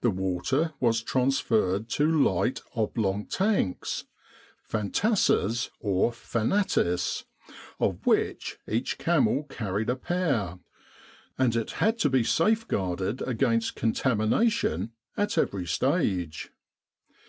[0.00, 4.04] The water was transferred to light oblong tanks
[4.62, 7.24] (fantasses or fanatis),
[7.80, 10.60] of which each camel car ried a pair,
[11.36, 14.22] and it had to be safeguarded against '53 With the R.A.M.C.
[14.22, 16.52] in Egypt contamination at every stage.